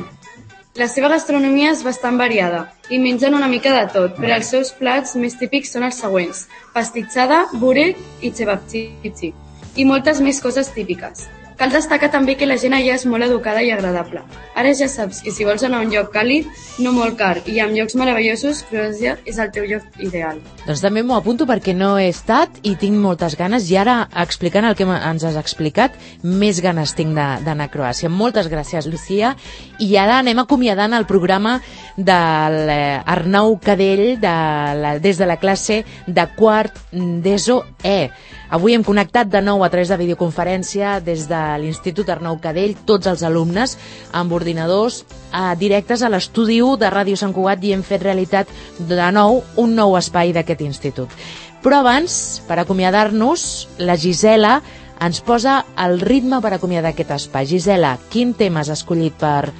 La 0.77 0.89
seva 0.91 1.13
gastronomia 1.15 1.71
és 1.71 1.79
bastant 1.85 2.19
variada 2.19 2.65
i 2.91 2.99
mengen 2.99 3.39
una 3.39 3.47
mica 3.47 3.71
de 3.71 3.87
tot, 3.95 4.19
però 4.19 4.35
els 4.35 4.51
seus 4.51 4.75
plats 4.75 5.15
més 5.15 5.39
típics 5.39 5.71
són 5.71 5.87
els 5.87 6.03
següents: 6.03 6.43
pastitsada, 6.75 7.45
burek 7.63 8.03
i 8.19 8.35
cevapcici, 8.35 9.31
i 9.79 9.87
moltes 9.87 10.19
més 10.19 10.43
coses 10.43 10.75
típiques. 10.75 11.29
Cal 11.57 11.71
destacar 11.73 12.11
també 12.13 12.35
que 12.37 12.45
la 12.45 12.59
gent 12.61 12.75
allà 12.77 12.93
és 12.93 13.03
molt 13.09 13.25
educada 13.25 13.63
i 13.65 13.71
agradable. 13.73 14.21
Ara 14.53 14.75
ja 14.77 14.85
saps 14.91 15.23
que 15.25 15.31
si 15.33 15.45
vols 15.45 15.63
anar 15.65 15.79
a 15.79 15.85
un 15.87 15.89
lloc 15.89 16.11
càlid, 16.13 16.45
no 16.85 16.91
molt 16.93 17.17
car, 17.17 17.39
i 17.49 17.57
amb 17.63 17.73
llocs 17.73 17.95
meravellosos, 17.97 18.59
Croàcia 18.69 19.15
és 19.25 19.39
el 19.41 19.49
teu 19.55 19.65
lloc 19.65 19.97
ideal. 19.97 20.37
Doncs 20.67 20.83
també 20.85 21.01
m'ho 21.01 21.17
apunto 21.17 21.47
perquè 21.49 21.73
no 21.73 21.95
he 21.97 22.11
estat 22.11 22.61
i 22.61 22.75
tinc 22.77 23.01
moltes 23.01 23.33
ganes 23.39 23.71
i 23.71 23.77
ara 23.81 24.03
explicant 24.21 24.69
el 24.69 24.77
que 24.77 24.85
ens 24.85 25.25
has 25.25 25.39
explicat 25.41 25.97
més 26.21 26.61
ganes 26.61 26.93
tinc 26.93 27.17
d'anar 27.17 27.65
a 27.65 27.73
Croàcia. 27.73 28.09
Moltes 28.09 28.51
gràcies, 28.53 28.85
Lucía. 28.85 29.33
I 29.81 29.89
ara 29.97 30.21
anem 30.21 30.37
acomiadant 30.45 30.93
el 30.93 31.09
programa 31.09 31.57
de 31.97 32.21
l'Arnau 32.53 33.57
Cadell 33.65 34.19
de 34.21 34.37
la, 34.77 34.97
des 35.01 35.17
de 35.17 35.25
la 35.25 35.41
classe 35.41 35.81
de 36.05 36.29
quart 36.37 36.77
d'ESO 36.93 37.63
E. 37.81 38.11
Avui 38.49 38.77
hem 38.77 38.83
connectat 38.87 39.27
de 39.27 39.41
nou 39.43 39.59
a 39.63 39.67
través 39.67 39.89
de 39.91 39.97
videoconferència 39.99 41.01
des 41.03 41.25
de 41.27 41.39
l'Institut 41.59 42.07
Arnau 42.07 42.37
Cadell, 42.39 42.77
tots 42.87 43.09
els 43.11 43.23
alumnes 43.27 43.75
amb 44.15 44.31
ordinadors 44.31 45.01
eh, 45.03 45.51
directes 45.59 46.01
a 46.01 46.09
l'estudi 46.13 46.61
1 46.63 46.79
de 46.79 46.91
Ràdio 46.93 47.19
Sant 47.19 47.35
Cugat 47.35 47.65
i 47.67 47.73
hem 47.75 47.83
fet 47.83 48.05
realitat 48.07 48.47
de 48.79 49.09
nou 49.11 49.41
un 49.59 49.75
nou 49.75 49.97
espai 49.99 50.31
d'aquest 50.31 50.63
institut. 50.63 51.11
Però 51.59 51.81
abans, 51.83 52.39
per 52.47 52.61
acomiadar-nos, 52.61 53.67
la 53.83 53.97
Gisela 53.99 54.61
ens 55.03 55.19
posa 55.21 55.59
el 55.83 55.99
ritme 55.99 56.39
per 56.41 56.53
acomiadar 56.55 56.93
aquest 56.95 57.11
espai. 57.17 57.49
Gisela, 57.51 57.97
quin 58.13 58.31
tema 58.33 58.63
has 58.63 58.71
escollit 58.71 59.19
per, 59.19 59.51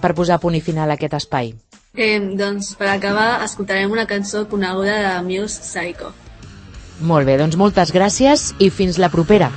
per 0.00 0.14
posar 0.16 0.40
punt 0.40 0.56
i 0.56 0.64
final 0.64 0.88
a 0.88 0.96
aquest 0.96 1.18
espai? 1.20 1.52
Eh, 1.92 2.16
doncs, 2.40 2.72
per 2.78 2.88
acabar, 2.88 3.42
escoltarem 3.44 3.92
una 3.92 4.08
cançó 4.08 4.46
coneguda 4.48 4.96
de 5.04 5.14
Muse 5.28 5.60
Psycho. 5.60 6.14
Molt 7.00 7.24
bé, 7.24 7.38
doncs 7.40 7.56
moltes 7.56 7.92
gràcies 7.96 8.50
i 8.60 8.68
fins 8.68 9.00
la 9.00 9.08
propera. 9.08 9.48